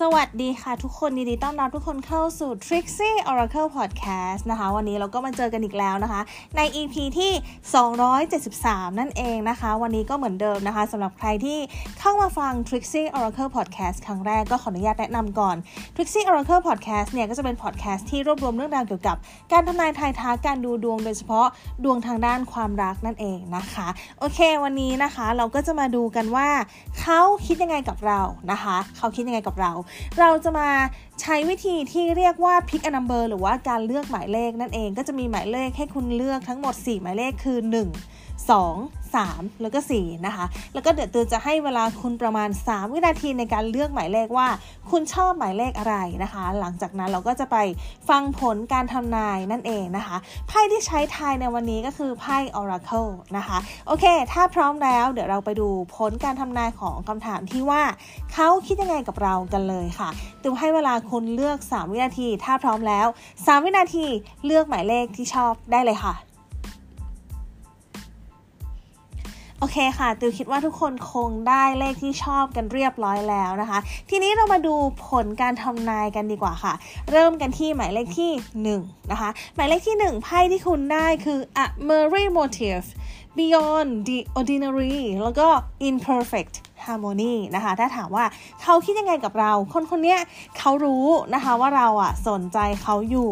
[0.00, 6.20] สวัสดีค่ะทุกคนยินดีต้อนรับทุกคนเข้าสู่ Trixie Oracle Podcast นะคะ วันนี้เราก็มาเจอกันอีกแล้วนะคะ
[6.56, 7.32] ใน EP ที่
[8.34, 11.58] 273 นั่นเองนะคะ วันนี้ก็เหมือนเดิมนะคะสำหรับใครที่
[12.00, 15.56] เข้ามาฟัง Trixie Oracle Podcast ครั้งแรกก็ขออนุญาตแนะนำก่อน
[15.94, 19.16] Trixie Oracle Podcast เนี่ยก็จะเป็น podcast ที่รวบรวมเรื่องราวเกี่ยวกับ
[19.52, 21.46] การทำนายทายทักการดูดวงโดยเฉพาะ
[21.84, 23.88] ดวงทางด้านความรักนั่นเองนะคะ
[24.18, 26.48] โอเค วันนี้นะคะเราก็จะมาดูกันว่า
[27.00, 28.20] เขาคิดยังไงกับเรา
[28.50, 29.72] นะคะ เขาคิดยังไงกับเรา
[30.18, 30.68] เราจะมา
[31.20, 44.48] ใช้วิธีที่เรียกว่า pick a number หรือว่าการเลือกหมายเลขนั่นเองก็จะมีหมายเลขให้คุณเลือกทั้งหมด 4 หมายเลขคือ 1 2 3 แล้วก็4นะคะ แล้วก็เดี๋ยวตือจะให้เวลาคุณประมาณ 3 วินาทีในการเลือกหมายเลขว่า
[44.90, 47.56] คุณชอบหมายเลขอะไรนะคะ หลังจากนั้นเราก็จะไป
[48.08, 50.16] ฟังผลการทำนายนั่นเองนะคะ
[50.48, 57.82] ไพ่ที่ใช้ทายในวันนี้ก็คือไพ่ Oracle นะคะ โอเค ถ้าพร้อมแล้วเดี๋ยวเราไปดูผลการทำนายของคำถามที่ว่า
[58.32, 60.08] เขาคิดยังไงกับเรากันเลยค่ะ
[60.42, 64.06] ตือให้เวลาคุณเลือก 3 วินาที ถ้าพร้อมแล้ว 3 วินาที
[64.46, 66.14] เลือกหมายเลขที่ชอบได้เลยค่ะ
[69.64, 73.78] โอเคค่ะติวคิดว่าทุกคนคงได้เลขที่ชอบกันเรียบร้อยแล้วนะคะ
[74.10, 74.74] ทีนี้เรามาดู
[75.08, 76.74] ผลการทำนายกันดีกว่าค่ะ
[77.10, 78.32] เริ่มกันที่หมายเลขที่
[78.86, 82.86] 1 นะคะ หมายเลขที่ 1 ไพ่ที่คุณได้คือ a m e r y Motive
[83.36, 85.48] Beyond the Ordinary แล้วก็
[85.88, 86.54] Imperfect
[86.86, 88.24] Harmony นะคะ ถ้าถามว่า
[88.62, 90.16] เขาคิดยังไงกับเรา คนคนนี้
[90.58, 93.30] เขารู้นะคะว่าเราอะสนใจเขาอยู่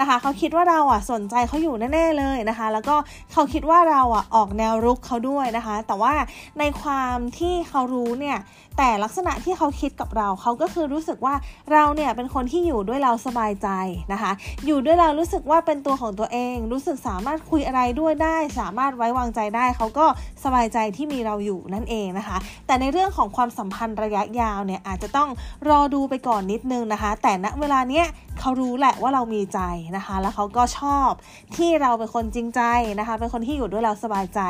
[0.00, 2.96] นะคะเขาคิดว่าเราอะสนใจเขาอยู่แน่ๆเลยนะคะ แล้วก็
[3.32, 6.14] เขาคิดว่าเราอะออกแนวรุกเขาด้วยนะคะ แต่ว่า
[6.58, 8.38] ในความที่เขารู้เนี่ย
[8.78, 11.34] แต่ลักษณะที่เขาคิดกับเราเขาก็คือรู้สึกว่า
[11.72, 13.68] เราเนี่ยเป็นคนที่อยู่ด้วยเราสบายใจ
[14.12, 14.32] นะคะ
[14.66, 20.06] อยู่ด้วยเรารู้สึกว่าเป็นตัวของตัวเอง รู้สึกสามารถคุยอะไรด้วยได้ สามารถไว้วางใจได้ เขาก็
[20.44, 25.28] สบายใจที่มีเราอยู่นั่นเองนะคะ แต่ในเรื่องของความสัมพันธ์ระยะยาวเนี่ยอาจจะต้อง
[25.68, 28.06] รอดูไปก่อนนิดนึงนะคะ แต่ณเวลาเนี้ย
[28.40, 29.60] เขารู้แหละว่าเรามีใจ
[29.96, 31.10] นะคะ แล้วเขาก็ชอบ
[31.56, 32.60] ที่เราเป็นคนจริงใจ
[32.98, 34.40] นะคะ เป็นคนที่อยู่ด้วยเราสบายใจ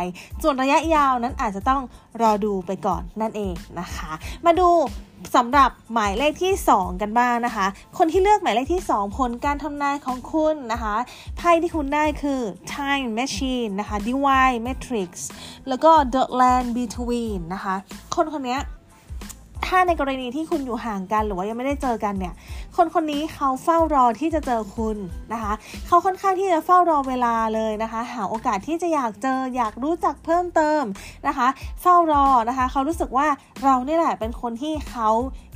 [0.43, 1.83] ส่วนระยะยาวนั้นอาจจะต้อง
[2.23, 4.11] รอดูไปก่อนนั่นเองนะคะ
[4.45, 4.69] มาดู
[5.37, 7.67] สำหรับหมายเลขที่ 2 กันบ้างนะคะ
[7.99, 10.95] คนที่เลือกหมายเลขที่ 2 ผลการทำนายของคุณนะคะ
[11.37, 12.41] ไพ่ที่คุณได้คือ
[12.75, 15.11] Time Machine นะคะ Divine Matrix
[15.69, 17.75] แล้วก็ The Land Between นะคะ
[18.15, 18.59] คนคนนี้
[19.67, 22.35] ถ้าในกรณีที่คุณอยู่ห่างกันหรือว่ายังไม่ได้เจอกันเนี่ย
[22.77, 24.97] คนคนนี้เขาเฝ้ารอที่จะเจอคุณ
[25.33, 25.53] นะคะ
[25.87, 30.83] เขาค่อนข้างที่จะเฝ้ารอเวลาเลยนะคะ หาโอกาสที่จะอยากเจออยากรู้จักเพิ่มเติม
[31.29, 31.49] นะคะ
[31.83, 33.29] เฝ้ารอนะคะ เขารู้สึกว่า
[33.65, 35.09] เรานี่แหละเป็นคนที่เขา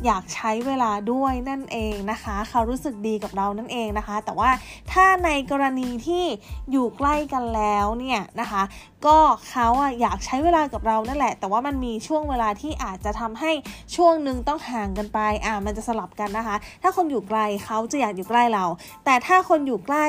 [0.06, 4.50] อยากใช้เวลาด้วยนั่นเองนะคะ เขารู้สึกดีกับเรานั่นเองนะคะ แต่ว่า
[4.92, 6.24] ถ้าในกรณีที่
[6.70, 8.62] อยู่ใกล้กันแล้วเนี่ยนะคะ
[9.06, 9.18] ก็
[9.50, 13.52] เขาอะอยากใช้เวลากับเรานั่นแหละ แต่ว่ามันมีช่วงเวลาที่อาจจะทำให้
[13.96, 18.64] ช่วงหนึ่งต้องห่างกันไปอ่ามันจะสลับกันนะคะ ถ้าคนอยู่ไกลเขาจะอยากอยู่ใกล้เรา
[19.04, 20.06] แต่ถ้าคนอยู่ใกล้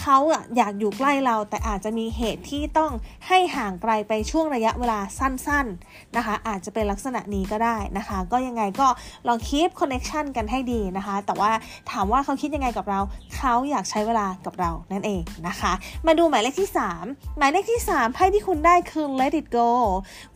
[0.00, 2.92] เขาอะอยากอยู่ใกล้เรา แต่อาจจะมีเหตุที่ต้อง
[3.28, 8.88] ให้ห่างไกลไปช่วงระยะเวลาสั้น ๆนะคะ อาจจะเป็นลักษณะนี้ก็ได้นะคะ ก็ยังไงก็
[9.28, 11.52] ลองคีปคอนเน็ชันกันให้ดีนะคะ แต่ว่า
[11.90, 13.00] ถามว่าเขาคิดยังไงกับเรา
[13.36, 15.72] เขาอยากใช้เวลากับเรานั่นเองนะคะ
[16.06, 16.70] มาดูหมายเลขที่
[17.04, 19.70] 3 หมายเลขที่3ไพ่ที่คุณได้คือ let it go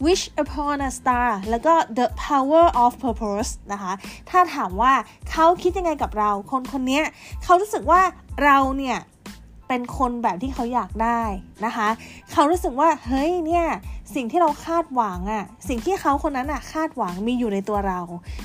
[0.06, 3.92] wish upon a star แล้วก็ the power of purpose นะคะ
[4.30, 4.92] ถ้าถามว่า
[5.30, 7.02] เขาคิดยังไงกับเรา คนคนนี้
[7.44, 8.00] เขารู้สึกว่า
[8.44, 8.98] เราเนี่ย
[9.68, 11.22] เป็นคนแบบที่เขาอยากได้
[11.64, 11.88] นะคะ
[12.32, 13.66] เขารู้สึกว่าเฮ้ยเนี่ย
[14.14, 18.00] สิ่งที่เราคาดหวังอะสิ่งที่เขาคนนั้นอะคาดหวังมีอยู่ในตัวเรา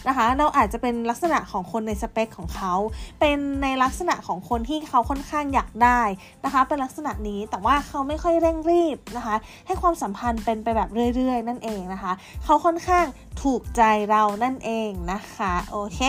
[0.07, 2.73] นะคะ เราอาจจะเป็นลักษณะของคนในสเปคของเขา
[3.19, 6.01] เป็นในลักษณะของคนที่เขาค่อนข้างอยากได้
[6.45, 9.35] นะคะ เป็นลักษณะนี้แต่ว่าเขาไม่ค่อยเร่งรีบนะคะ
[9.67, 12.11] ให้ความสัมพันธ์เป็นไปแบบเรื่อย ๆ นั่นเองนะคะ
[12.43, 13.05] เขาค่อนข้าง
[13.43, 16.01] ถูกใจเรานั่นเองนะคะโอเค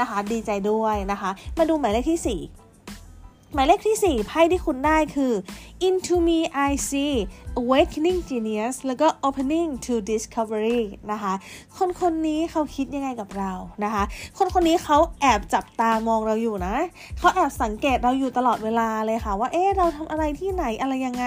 [0.00, 2.50] นะคะ ดีใจด้วยนะคะ มาดูหมายเลขที่ 4
[3.54, 5.32] หมายเลขที่ 4 ไพ่ที่คุณได้คือ
[5.86, 6.38] into me
[6.68, 7.14] I see
[7.58, 10.82] awakening genius แล้วก็ opening to discovery
[11.12, 11.34] นะคะ
[11.78, 13.52] คนคนนี้เขาคิดยังไงกับเรา
[13.84, 14.02] นะคะ
[14.38, 16.74] คนคนนี้เขาแอบจับตามองเราอยู่นะ
[17.18, 21.26] เขาแอบสังเกตเราอยู่ตลอดเวลาเลยค่ะ ว่าเอ๊ะเราทำอะไรที่ไหนอะไรยังไง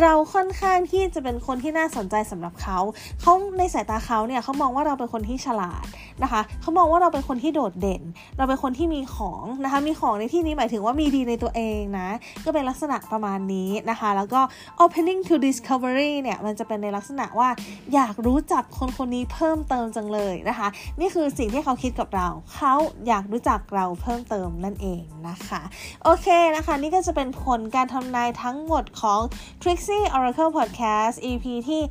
[0.00, 2.78] เราค่อนข้างที่จะเป็นคนที่น่าสนใจสำหรับเขา
[3.20, 5.86] เขาในสายตาเขาเนี่ยเขามองว่าเราเป็นคนที่ฉลาด
[6.22, 8.02] นะคะ เขามองว่าเราเป็นคนที่โดดเด่น
[8.36, 12.08] เราเป็นคนที่มีของนะคะ มีของในที่นี้หมายถึงว่ามีดีในตัวเองนะ
[12.44, 14.40] ก็เป็นลักษณะประมาณนี้นะคะ แล้วก็
[14.84, 15.64] opening to discovery
[16.22, 17.48] เนี่ยมันจะเป็นในลักษณะว่า
[17.94, 20.68] อยากรู้จักคนคนนี้เพิ่มเติมจังเลยนะคะ
[21.00, 22.74] นี่คือสิ่งที่เขาคิดกับเรา เขา
[23.08, 25.62] อยากรู้จักเราเพิ่มเติมนั่นเองนะคะ
[26.04, 26.26] โอเค
[26.56, 29.20] นะคะ นี่ก็จะเป็นผลการทำนายทั้งหมดของ
[29.62, 31.82] Trixie Oracle Podcast EP ที่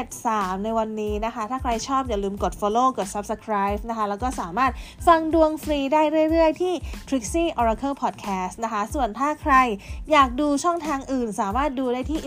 [0.00, 4.72] 273 ในวันนี้นะคะ ถ้าใครชอบอย่าลืมกด follow กด subscribe นะคะ แล้วก็สามารถ
[5.06, 6.74] ฟังดวงฟรีได้เรื่อยๆ ที่
[7.08, 9.54] Trixie Oracle Podcast นะคะ ส่วนถ้าใคร
[10.12, 12.20] อยากดูช่องทางอื่น สามารถดูได้ที่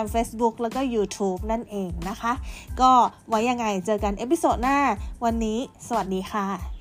[0.00, 2.32] Instagram Facebook แล้วก็ YouTube นั่นเองนะคะ
[2.80, 2.90] ก็
[3.28, 4.78] ไว้ยังไงเจอกัน episode หน้า
[5.24, 5.58] วันนี้
[5.88, 6.79] สวัสดีค่ะ